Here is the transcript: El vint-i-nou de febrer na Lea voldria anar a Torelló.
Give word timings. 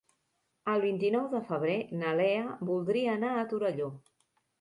El 0.71 0.79
vint-i-nou 0.85 1.27
de 1.33 1.41
febrer 1.49 1.75
na 1.99 2.13
Lea 2.21 2.47
voldria 2.71 3.13
anar 3.17 3.31
a 3.35 3.45
Torelló. 3.53 3.91